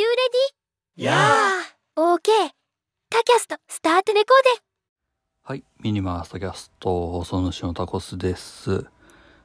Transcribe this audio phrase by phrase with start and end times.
[0.00, 0.06] you
[0.96, 1.04] ready?
[1.04, 1.14] Yeah
[1.94, 2.22] OK
[3.10, 4.62] タキャスト start record で、
[5.42, 8.86] はい、ミニマーストキャスト放送主のタコスです。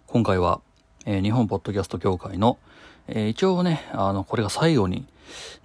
[0.08, 0.62] 今回は、
[1.06, 2.58] えー日本ポッドキャスト協会の、
[3.10, 5.06] えー一応ね、あの、これが最後に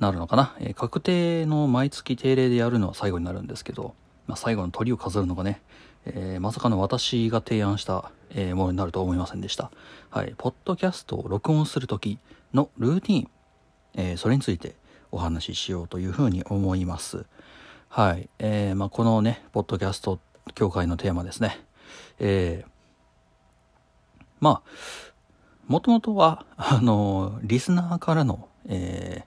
[0.01, 0.57] なるのかな。
[0.59, 3.95] えー確定の毎月定例でやるのは最後になるんですけど、
[4.27, 5.63] まあ、最後のトリを飾るのがね、
[6.05, 9.71] えーまさかの私が提案した、えーものになるとは思いませんでした。
[10.11, 12.19] はい、ポッドキャストを録音するとき
[12.53, 13.31] のルーティン、
[13.95, 14.75] えーそれについて
[15.13, 17.25] お話ししようというふうに思います。
[17.89, 18.29] はい。
[18.39, 20.21] えー、まあ、このね、ポッドキャスト
[20.55, 21.61] 協会のテーマですね。
[22.19, 22.71] えー、
[24.41, 24.71] まあ、
[25.67, 29.25] もともとは、あの、リスナーからの、え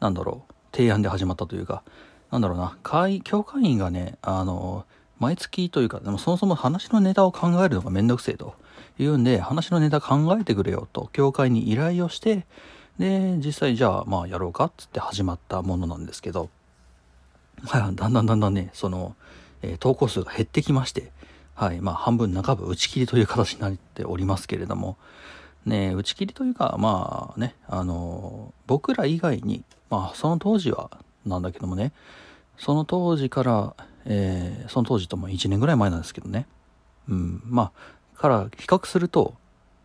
[0.00, 1.82] ー、なんだろう、提案で始まったというか、
[2.30, 4.86] なんだろうな、会、協会員がね、あの、
[5.18, 8.54] 毎月というか、でもそもそも話のネタを考えるのがめんどくせえと
[8.98, 12.46] いうんで、話のネタ考えてくれよと、協会に依頼をして、
[13.00, 14.66] で、実際じゃあ、まあやろうか？
[14.66, 16.50] っつって始まったものなんですけど、
[17.64, 19.16] はい、だんだんだんだんね、その、
[19.62, 21.10] えー投稿数が減ってきまして、
[21.54, 24.98] はい、まあ半分半分打ち切りという形になっておりますけれども、
[25.64, 30.90] ね、打ち切りというか、まあね、あの僕ら以外に、まあその当時は
[31.24, 31.92] なんだけどもね、
[32.58, 36.46] その当時から、えーその当時とも1年ぐらい前なんですけどね、
[37.08, 37.72] うん、ま
[38.14, 39.36] あ、から比較すると、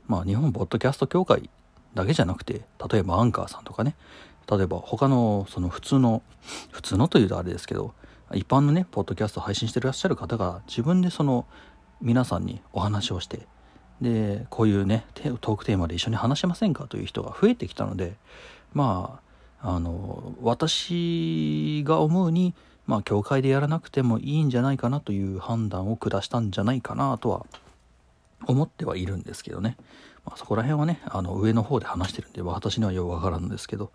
[0.06, 1.50] まあ日本ポッドキャスト協会
[1.96, 3.96] だけじゃなくて、例えばアンカーさんとかね、
[4.52, 6.22] 例えば他のその普通の、
[6.72, 7.94] 普通のというとあれですけど、
[8.34, 11.46] 一般のね、ポッドキャスト配信してらっしゃる方が自分でその
[12.02, 13.48] 皆さんにお話をして、
[14.02, 18.16] で、こういうね、トークテーマで一緒に話しませんかという人が増えてきたので、
[18.74, 19.20] ま
[19.62, 22.54] あ、あの、私が思うに、
[22.88, 27.46] まあ、教会でやらなくてもいいんじゃないかなという判断を下したんじゃないかなとは
[28.46, 29.78] 思ってはいるんですけどね。
[30.26, 33.92] まあ、そこら辺はね、あの、上の方で話してるんで、私にはようわからんですけど、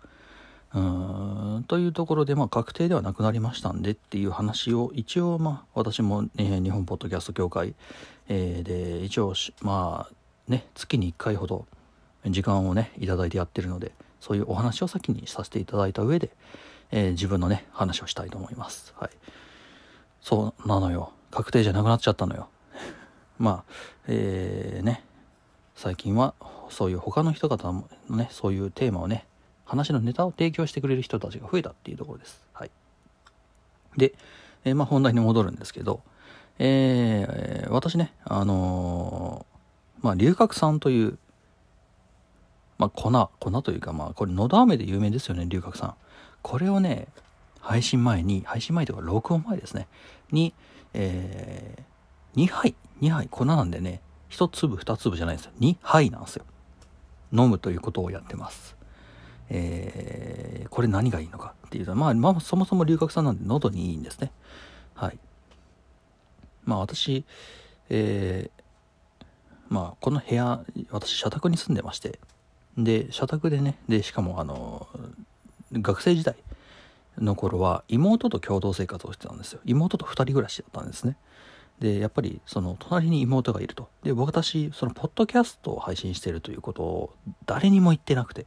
[0.73, 7.75] うーんというところで、まあ、確定ではなくなりましたんでっていう話を一応、まあ、私も、ね、日本ポッドキャスト協会、
[8.29, 10.13] えーで一応まあ
[10.47, 11.65] ね月に1回ほど
[12.25, 16.31] 時間をねいいてやってるのでそういうお話を先にさせていただいた上で、
[16.91, 18.93] えー自分のね話をしたいと思います。
[18.97, 19.09] はい。
[20.21, 21.11] そうなのよ。
[21.31, 22.47] 確定じゃなくなっちゃったのよ。
[23.37, 23.73] まあ
[24.07, 25.03] えーね。
[25.81, 26.35] 最近は
[26.69, 29.25] そういう他の人方もねそういうテーマをね
[29.65, 32.39] 話のネタを提供してくれる人たちが増えたっていうところです。
[32.53, 32.71] はい。
[33.97, 34.13] で、
[34.63, 36.03] えーまあ本題に戻るんですけど
[36.59, 41.17] えー私ねあのーまあ龍角散という
[42.77, 43.09] まあ粉
[43.39, 45.95] 粉というかまあこれのど飴で有名ですよね龍角散。
[46.43, 47.07] これをね
[47.59, 49.87] 配信前に配信前というか録音前ですね
[50.31, 50.53] に、
[50.93, 53.99] えー2杯2杯粉なんでね
[54.31, 55.51] 1粒2粒じゃないんですよ。
[55.59, 56.45] 2杯なんですよ。
[57.31, 58.75] 飲むということをやってます。
[59.49, 64.31] えーこれ何がいいのかっていうとまあまあそもそも龍角散なんで喉にいいんですね。
[64.95, 65.19] はい。
[66.63, 67.25] まあ私、
[67.89, 68.61] えー
[69.67, 72.19] まあこの部屋、私社宅に住んでまして、
[72.77, 74.87] で、社宅でね、で、しかもあの、
[75.73, 76.35] 学生時代
[77.17, 79.59] の頃は妹と共同生活をしてたんですよ。
[79.65, 81.15] 妹と二人暮らしだったんですね。
[81.81, 83.89] で、やっぱりその隣に妹がいると。
[84.03, 87.13] で、私、そのポッドキャストを配信してるということを
[87.47, 88.45] 誰にも言ってなくて、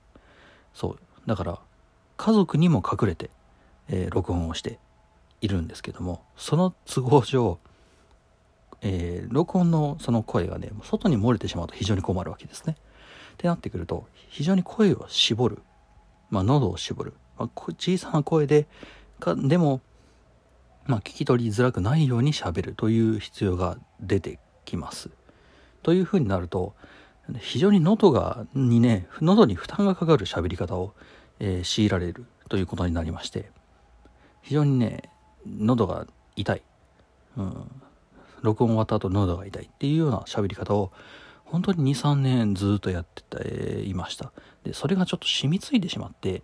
[0.72, 0.98] そう。
[1.26, 1.58] だから、
[2.16, 3.30] 家族にも隠れて、
[3.88, 4.78] えー録音をして
[5.40, 7.58] いるんですけども、その都合上、
[8.82, 12.76] えー録音のその声がね、外に漏れてしまうと非常に困るわけですね。
[13.32, 15.58] ってなってくると、非常に声を絞る。
[16.30, 17.14] まあ、喉を絞る。
[17.36, 18.68] まあ、小さな声で、
[19.18, 19.80] か、でも、
[20.86, 25.10] まあ、聞き取りづらくないように喋るという必要が出てきます。
[25.82, 26.74] というふうになると、
[27.38, 30.92] 非常に喉が、にね、喉に負担がかかる喋り方を、
[31.40, 33.50] えー強いられるということになりまして、
[34.42, 35.10] 非常にね、
[35.46, 36.06] 喉が
[36.36, 36.62] 痛い。
[37.36, 37.70] うん。
[38.44, 40.92] 録音終わった後喉が痛いっていうような喋り方を
[41.46, 44.32] 本当に23年ずっとやってていました
[44.64, 46.42] でそれがちょっと染みついてしまって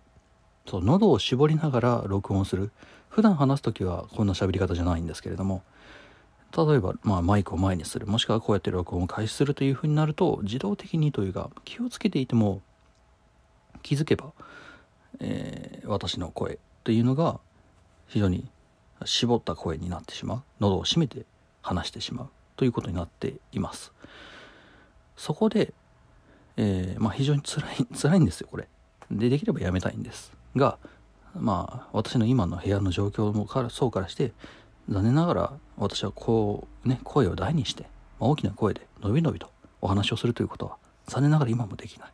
[0.67, 2.71] そう喉を絞りながら録音する
[3.11, 5.61] 普段話す時はこんな喋り方じゃないんですけれども
[6.57, 12.61] 例えば、まあ、マイクを前にするもしくはこうやって録音を開始するというふうになると自動的にというか気をつけていても
[13.81, 14.31] 気づけば、
[15.19, 17.39] えー私の声というのが
[18.07, 18.47] 非常に
[19.03, 20.41] 絞った声になってしまう。
[20.59, 21.25] 喉を閉めて
[21.61, 22.29] 話してしまう。
[22.55, 23.91] ということになっています。
[25.17, 25.73] そこで、
[26.57, 28.67] えーまあ、非常に辛い辛いんですよこれ。
[29.09, 30.77] でできればやめたいんですが
[31.39, 34.33] まあ私の今の部屋の状況もからそうからして
[34.89, 37.83] 残念ながら私はこうね声を大にして、
[38.19, 39.49] まあ大きな声でのびのびと
[39.81, 42.09] お話をするということは残念ながら今もできない。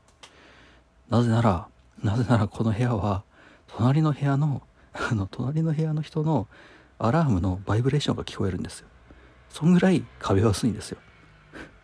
[1.10, 1.68] なぜなら
[2.04, 3.24] なぜならこの部屋は
[3.68, 4.62] 隣の部屋の
[4.94, 6.48] あの隣の部屋の人の
[7.00, 8.88] アラームのバイブレーションが聞こえるんですよ。
[9.50, 10.98] そんぐらい壁は薄いんですよ。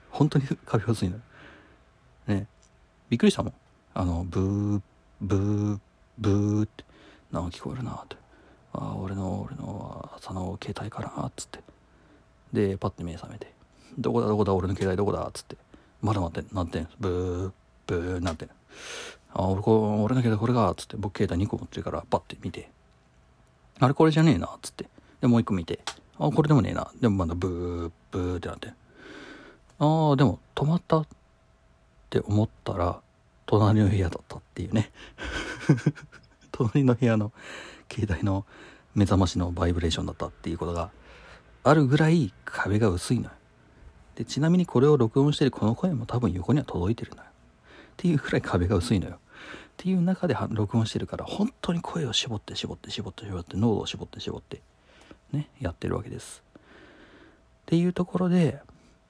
[0.09, 1.19] 本当に壁は薄いの
[2.27, 2.47] ね
[3.09, 3.53] びっくりしたもん。
[3.93, 4.81] あのブー
[5.21, 5.79] ブー
[6.17, 6.83] ブーって。
[7.33, 8.15] なんか聞こえるなって。
[8.73, 11.59] ああ俺の俺の朝の携帯かなっつって。
[12.53, 13.51] でパッて目覚めて
[13.97, 15.57] 「どこだどこだ俺の携帯どこだ?」っつって
[16.01, 16.87] 「まだ待ってなってん。
[16.99, 17.51] ブー
[17.87, 18.49] ブーなってん。
[19.33, 20.95] あ俺俺の携帯これか」っつって。
[20.97, 22.69] 僕携帯2個持ってるからパッて見て
[23.79, 24.87] 「あれこれじゃねえな」っつって。
[25.21, 25.79] でもう1個見て
[26.19, 28.73] 「あこれでもねえな」でもまだブーブーってなって。
[29.79, 31.07] ああでも止まったっ
[32.11, 33.01] て思ったら
[33.47, 34.91] 隣の部屋だったっていうね。
[36.53, 37.33] 隣の部屋の
[37.91, 38.45] 携帯の
[38.95, 40.91] 目覚ましのバイブレーションだったっていうことが
[41.63, 43.31] あるぐらい壁が薄いのよ。
[44.15, 47.23] でちなみにこれを録音してるこの声も多分横には届いてるのよ。
[47.23, 47.33] っ
[47.97, 49.15] ていうぐらい壁が薄いのよ。
[49.15, 49.17] っ
[49.77, 54.61] ていう中で録音してるから本当に声を絞って絞って絞って絞って濃度を絞って絞って
[55.31, 56.43] ねやってるわけです。
[56.51, 58.59] っていうところで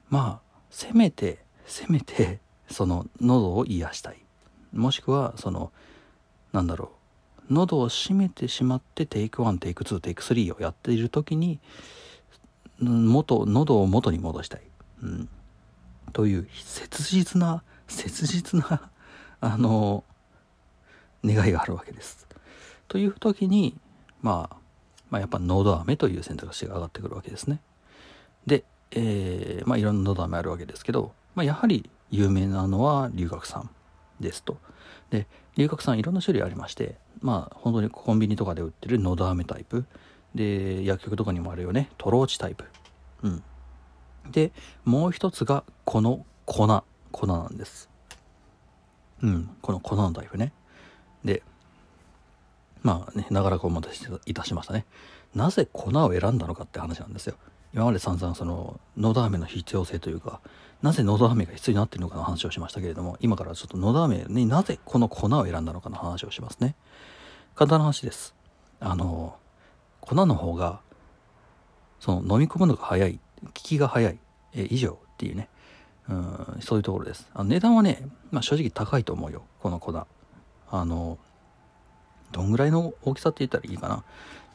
[0.10, 4.18] まあせめてせめてその喉を癒したい。
[4.72, 5.72] もしくはその
[6.54, 7.03] なんだろう。
[7.50, 11.60] 喉を閉めてしまってテイク1テイク2テイク3をやっている時に
[12.80, 14.62] 元喉を元に戻したい、
[15.02, 15.30] うん、
[16.12, 18.90] という切実な切実な
[19.42, 20.04] あの
[21.24, 22.28] 願いがあるわけです。
[22.88, 23.76] という時に、
[24.22, 24.56] まあ、
[25.10, 27.60] まあやっぱ喉飴という選択肢が上がってくるわけですね。
[28.46, 33.70] で、えー、まあいろんな喉飴あるわけですけど、まあ、やはり有名なのは龍角散
[34.20, 34.58] ですと。
[35.10, 39.86] で龍角散いろんな種類ありましてまあ本当にコンビニとかで売ってるのど飴タイプ。
[40.36, 42.66] で薬局とかにもあるよねトローチタイプ。
[43.22, 43.44] うん。
[44.32, 44.52] で
[44.84, 46.84] もう一つがこの粉。
[47.12, 47.90] 粉なんです。
[49.22, 49.56] うん。
[49.62, 50.52] この粉のタイプね。
[51.24, 51.44] で
[52.82, 54.86] まあね長らくお待たせいたしましたね。
[55.36, 57.36] なぜ粉を選んだのかって話なんですよ。
[57.74, 60.42] 今まで散々そののど飴の必要性というか
[60.84, 66.76] なぜのど飴が必要になっているのかの話をしましたけれども今からちょっとのど飴になぜこの粉を選んだのかの話をしますね。
[67.56, 68.36] 簡単な話です。
[68.82, 69.38] あの
[70.02, 70.82] 粉の方が
[72.02, 74.20] その飲み込むのが早い効きが早い
[74.54, 75.48] え以上っていうね
[76.10, 77.30] うんそういうところです。
[77.34, 79.94] あの値段はね、まあ、正直高いと思うよこの粉。
[80.70, 81.18] あの
[82.34, 84.04] どんぐらいの大きさって言ったらいいかな。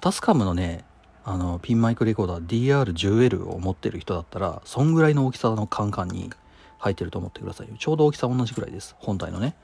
[0.03, 0.85] タスカムのね
[1.31, 6.31] あのピンマイクレコーダー DR10L を持ってる人だったらそんぐらいの大きさのカンカンに
[6.79, 8.97] 入ってると思ってくださいちょうど大きさ同じくらいです。
[8.99, 9.55] 本体のね。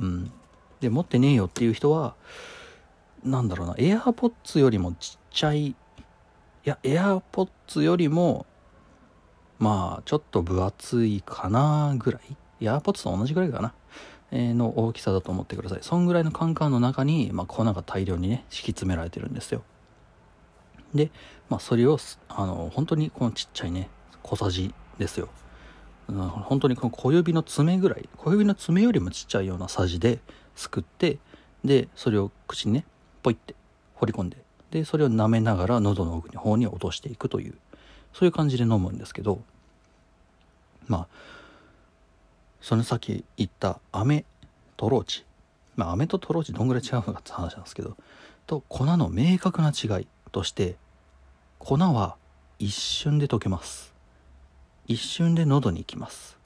[0.00, 0.32] うん。
[0.80, 2.16] で持ってねえよっていう人は
[3.22, 5.74] なんだろうな AirPods よりもちっちゃいい
[6.64, 8.44] や AirPods よりも
[9.60, 12.36] まあちょっと分厚いかなぐらい。
[12.60, 13.72] AirPods と同じぐらいかな。
[14.32, 15.78] の大きさだと思ってください。
[15.82, 19.62] そんぐらいのカンカンの中に、まあ、粉が大量にね敷き詰められてるんですよ。
[20.94, 21.10] で、
[21.48, 21.98] まあ、それを
[22.28, 23.88] あの本当にこのちっちゃいね
[24.22, 25.28] 小さじですよ、
[26.08, 30.18] うん、本当にこの小指の爪ぐらい小指の爪よりもちっちゃいようなさじで
[30.54, 31.18] すくって
[31.64, 32.84] でそれを口にね
[33.22, 33.54] ポイって
[33.94, 34.36] 放り込んで
[34.70, 37.54] でそれを舐めながら喉の奥の方に落としていくという
[38.12, 39.40] そういう感じで飲むんですけど
[40.86, 41.06] まあ
[42.60, 44.24] その先言った飴
[44.76, 45.24] トローチ
[45.76, 47.96] まあ飴とトローチどんぐらい違うのかって話なんですけど
[48.46, 50.08] と粉の明確な違い。
[50.28, 50.76] として
[51.58, 52.16] 粉は
[52.58, 53.94] 一瞬で溶けます。
[54.86, 56.38] 一瞬で喉に行きます。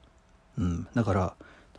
[0.58, 0.86] うん。
[0.94, 1.34] だから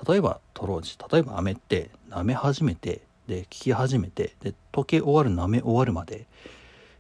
[0.07, 6.25] 例えばトローチ例えば飴って舐め始めてで聞き始めてで溶け終わる舐め終わるまで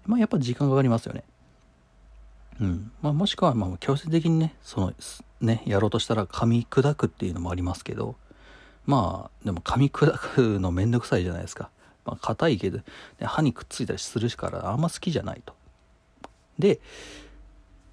[0.05, 1.23] まあやっぱ時間かかりますよね。
[2.59, 2.91] うん。
[3.01, 4.93] まあ、もしくはまあ強制的にねその
[5.41, 8.15] ねやろうとしたら噛み砕くっていうのもありますけど
[8.85, 11.69] まあでも噛み砕くのめんどくさいじゃないですか。
[12.05, 12.79] まあ、硬いけど
[13.21, 15.53] 歯にくっついたりするからあんま好きじゃないと。
[16.59, 16.79] で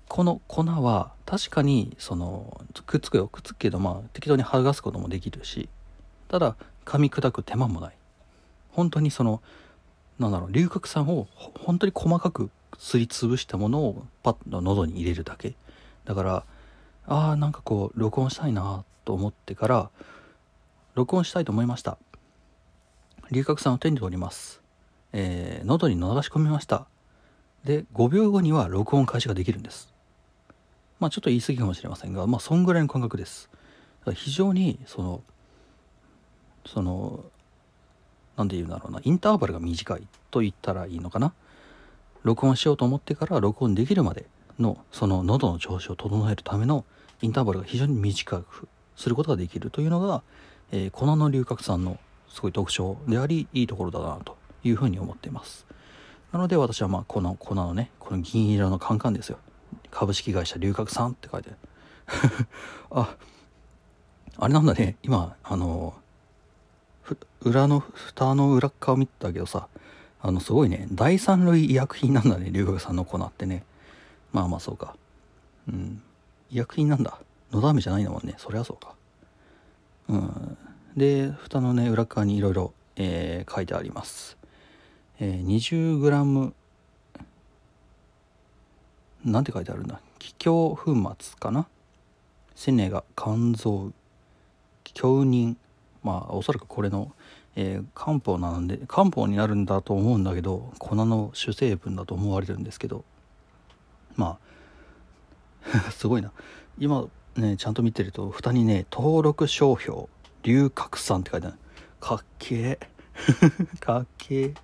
[0.08, 3.28] この粉は確かにそのくっつくよ。
[3.28, 5.68] くっつくけどまあ適当に剥がすこともできるし
[6.28, 7.94] ただ噛み砕く手間もない。
[8.72, 9.40] 本当にその
[10.18, 11.28] なんだろう龍角散を
[11.60, 15.54] 本当に細かくすりつぶしたものをパッと喉に入れるだけ。
[16.04, 16.44] だから
[17.06, 19.90] ああなんかこう録音したいなと思ってから
[20.94, 21.98] 録音したいと思いました。
[23.32, 24.60] 龍角散を手に取ります。
[25.12, 26.86] えー、喉に流し込みました。
[27.64, 29.92] で、5秒後には録音開始ができるんです。
[30.98, 33.48] まあちょっと言い過ぎかもしれませんが、まあそんぐらいの感覚です。
[34.14, 35.22] 非常に、その、
[36.66, 37.24] その、
[38.36, 41.32] なんで言うんだろうな、インターバルが短いと言ったらいいのかな。
[42.24, 44.26] 録音しようと思ってから録音できるまで
[44.58, 46.84] の、その喉の調子を整えるための
[47.22, 50.22] インターバルが非常に短くすることができるというのが、
[50.72, 51.98] えー、粉の龍角散の
[52.30, 55.66] すごい特徴でありいいところだなというふうに思っています。
[56.32, 59.38] なので私はまあこの粉のねこの銀色のカンカンですよ。
[59.90, 61.50] 株式会社龍角散って書いて。
[62.90, 63.14] あ
[64.38, 64.96] あれなんだね。
[65.02, 65.94] 今あの
[67.42, 69.68] 裏の蓋の裏側見てたけどさ
[70.22, 70.86] あのすごいね。
[70.92, 72.50] 第三類医薬品なんだね。
[72.50, 73.64] 龍角散の粉ってね。
[74.32, 74.94] まあまあそうか。
[75.68, 76.02] うん。
[76.50, 77.18] 医薬品なんだ。
[77.50, 78.34] のだめじゃないんだもんね。
[78.38, 78.94] そりゃそうか。
[80.08, 80.58] うん。
[80.96, 84.36] で蓋のね裏側にいろいろ書いてあります、
[85.18, 86.52] えー、20g
[89.24, 90.00] なんて書いてあるんだ？
[90.18, 91.66] 気境粉末かな？
[92.54, 93.92] セネガ肝臓
[94.84, 95.56] 強人。
[96.02, 97.12] まあおそらくこれの、
[97.54, 103.04] えー、漢方なんで漢方になるんだと思うんだけど粉の主成分だと思われるんですけど。
[104.16, 104.38] ま
[105.76, 106.32] あ すごいな。
[106.78, 107.06] 今
[107.36, 110.08] ねちゃんと見てると蓋にね登録商標。
[110.42, 111.56] 龍角散って書いてある。
[112.00, 112.78] かっけえ
[113.80, 114.54] かっけえ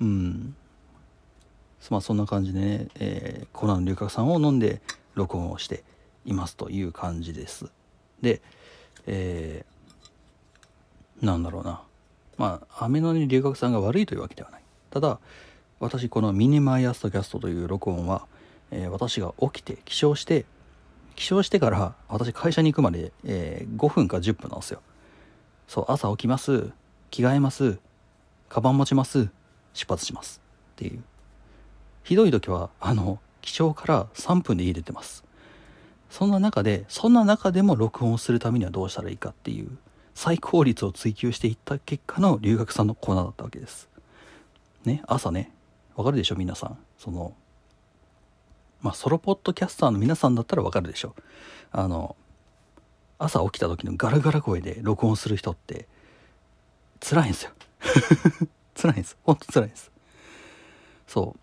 [0.00, 0.54] うん。
[1.90, 4.80] まあそんな感じでね、えー、コナン龍角散を飲んで
[5.14, 5.84] 録音をして
[6.24, 7.66] いますという感じです。
[8.20, 8.42] で
[9.06, 11.82] えー、なんだろうな。
[12.36, 14.62] まあアメノニ龍角散が悪いというわけではない。
[14.90, 15.18] ただ
[15.80, 18.26] 私このミニマイアストキャストという録音は、
[18.70, 20.44] えー、私が起きて起床して
[21.18, 24.80] 起床してから私会社に行くまで、えー、5分か10分なんですよ。
[25.66, 26.70] そう朝起きます
[27.10, 27.80] 着替えます
[28.48, 29.28] カバン持ちます
[29.74, 30.40] 出発します。
[30.74, 31.02] っていう。
[32.04, 35.24] ひどい時はあの起床から3分で家出てます。
[36.08, 39.76] そんな中でそんな中でも録音するためにはどうしたらいいかっていう
[40.14, 43.88] 最効率を追求していった結果の留学さんの粉だったわけです。
[44.84, 45.50] ね朝ね。
[45.96, 46.78] わかるでしょ皆さん。
[46.96, 47.34] その
[48.82, 51.22] まあソロポッドキャスターの皆さんだったらわかるでしょう。
[51.72, 52.16] あの
[53.18, 55.88] 朝起きた時のガラガラ声で録音する人って
[57.00, 57.50] 辛いんですよ。
[58.80, 59.16] 辛いんです。
[59.22, 59.90] ほんと辛いです。
[61.06, 61.40] そう。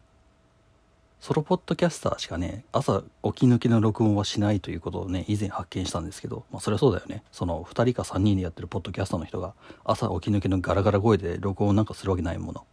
[1.26, 7.24] ソロポッドキャスターしかね朝起き抜きの録音はしないということをね以前発見したんですけど、まあ、それはそうだよね。
[7.32, 12.66] その2人か3人でやってるポッドキャスターの人が朝起き抜きのガラガラ声で録音なんかするわけないもの。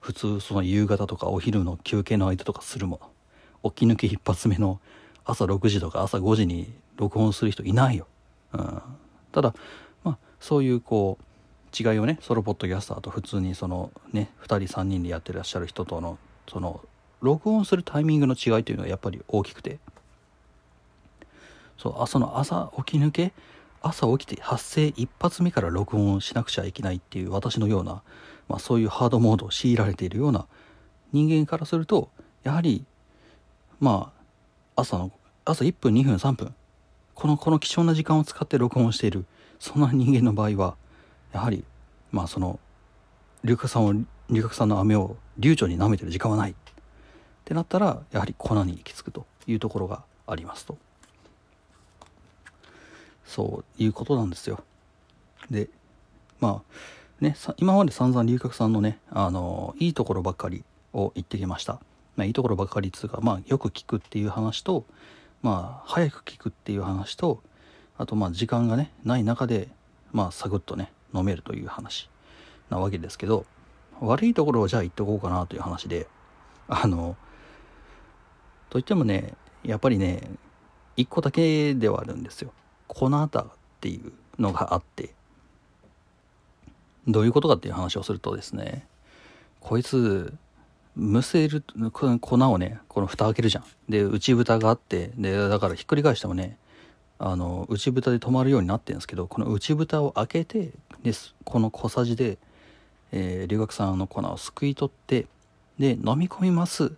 [0.00, 3.10] 普通その夕方とかお昼の休憩の間とかするもの。
[3.64, 4.80] 起き抜き一発目の
[5.24, 8.06] 朝6時とか朝5時に録音する人いないよ、
[8.52, 8.82] うん、
[9.32, 9.54] ただ
[10.04, 11.24] まあそういうこう
[11.82, 16.18] 違いをねソロポッドキャスターと普通にそのね2人3人でやってらっしゃる人との
[16.50, 16.80] その
[17.20, 19.78] 録音するタイミングの違いというのはやっぱり大きくて。
[21.82, 23.32] そうその朝起き抜け
[23.80, 28.02] 朝起きて発生一発目から録音しなくちゃいけないっていう私のような、
[28.48, 30.46] まあ、そういうハードモードを強いられているような
[31.12, 32.10] 人間からすると
[32.44, 32.84] やはり
[33.82, 34.12] ま
[34.76, 35.10] あ朝の
[35.44, 36.54] 朝1分2分3分。
[37.14, 39.26] このこの貴重な時間を使って録音している。
[39.58, 40.76] そんな人間の場合は
[41.32, 41.64] やはり
[42.12, 42.60] まあその
[43.42, 43.92] 龍角散を
[44.30, 46.52] 龍角散の飴を流暢に舐めてる時間はない。
[46.52, 46.54] っ
[47.44, 50.78] てなったらやはり粉に行き着くというところがありますと。
[53.26, 54.62] そういうことなんですよ。
[55.50, 55.68] で
[56.38, 56.74] まあ
[57.20, 60.62] ね今まで散々龍角散のねあのいいところばっかり
[60.92, 61.80] を言ってきました、
[62.16, 64.84] まあ、いいところばかりっつうかまあよく聞くっていう話と
[65.42, 67.42] まあ早く聞くっていう話と
[67.96, 69.68] あとまあ時間がねない中で
[70.12, 72.08] まあサクッとね飲めるという話
[72.70, 73.46] なわけですけど
[74.00, 76.06] 悪いところをじゃあ言っとこうかなという話で
[76.68, 77.16] あの
[78.70, 80.30] といってもねやっぱりね
[80.96, 82.52] 1個だけではあるんですよ。
[82.88, 83.28] 粉だっ
[83.80, 85.14] ていうのがあって。
[87.08, 88.86] どういうことかっていう話をするとですね
[89.60, 90.32] こいつ
[90.94, 93.64] むせる粉をねこの蓋開けるじゃん。
[93.88, 96.58] で内蓋があってでだからひっくり返してもね
[97.18, 100.72] あの内蓋で止まるようになってるんですけどこの内蓋を開けて
[101.02, 101.12] で
[101.44, 102.38] この小さじで、
[103.12, 105.26] えー、留学さんの粉をすくい取って
[105.78, 106.92] で飲み込みます。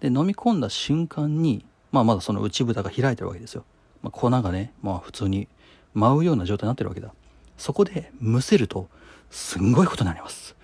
[0.00, 3.64] で飲み込んだ瞬間に、まあ、まだその内蓋が開いてるわけですよ、
[4.00, 5.48] まあ、粉がね、まあ、普通に
[5.92, 7.12] 舞うような状態になってるわけだ。
[7.56, 8.88] そこでむせると
[9.30, 10.54] すんごいことになります。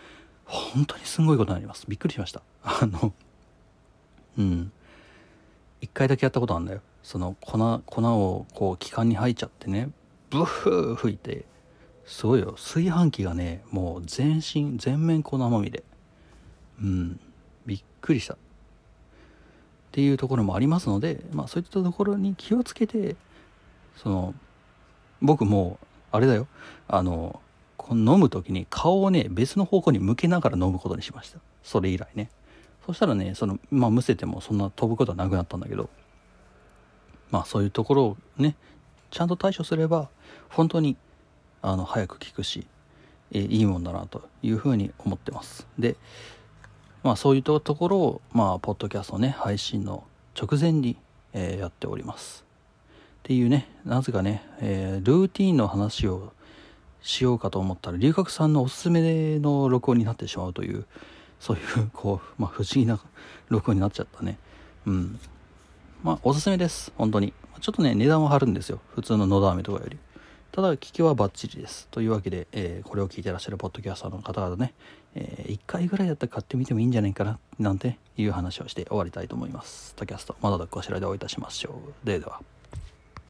[0.46, 1.86] 本当にすごいことになります。
[1.88, 2.42] びっくりしました。
[2.62, 3.12] あの
[4.38, 4.72] うん。
[5.80, 6.80] 一回だけやったことあるんだよ。
[7.02, 9.90] その粉粉をこう気管に入っちゃってね
[10.30, 11.44] ブフー吹いて
[12.06, 12.52] すごいよ。
[12.52, 15.82] 炊飯器がねもう全身全面粉まみれ。
[16.80, 17.20] うん。
[17.66, 18.34] びっくりした。
[18.34, 18.36] っ
[19.92, 23.14] ていうところもありますので、まあ、そういったところに気をつけて
[23.96, 24.34] その
[25.22, 25.78] 僕も
[26.10, 26.48] あれだよ。
[26.88, 27.40] あの
[27.86, 31.38] この飲む時に顔をね別の方向に向けながら飲むことにしました。
[31.62, 32.30] それ以来ね。
[32.86, 35.90] そしたらねそのまあむせてもそんな飛ぶことはなくなったんだけど。
[37.30, 38.56] まあそういうところをね
[39.10, 40.08] ちゃんと対処すれば
[40.48, 40.96] 本当に
[41.62, 42.66] あの早く効くし
[43.32, 45.66] えいいもんだなというふうに思ってます。
[45.78, 45.96] で
[47.02, 50.04] まあそういうところをまあポッドキャストね配信の
[50.40, 50.96] 直前に、
[51.32, 52.44] えーやっております。
[52.44, 56.33] っていうねなぜかね、えールーティンの話を
[57.04, 60.86] しようかと思ったら龍角さんのおすすめの録音になってしまうという
[61.38, 62.98] そういうこう、まあ、不思議な
[63.50, 64.38] 録音になっちゃったね。
[64.86, 65.20] うん。
[66.02, 66.92] まあおすすめです。
[66.96, 67.34] 本当に。
[67.60, 68.80] ちょっとね値段は張るんですよ。
[68.94, 69.98] 普通ののど飴とかより。
[70.50, 71.88] ただ聞きはバッチリです。
[71.90, 74.72] というわけで、えーこれを聞いてらっしゃるポッドキャスターの方々ね、
[75.14, 79.92] え1回ぐらいだったら買ってみてもいいんじゃないかななんていう話をして終わりたいと思います。
[79.94, 82.06] ポッドキャストまだだこちらでお会いいたしましょう。
[82.06, 82.40] ではでは。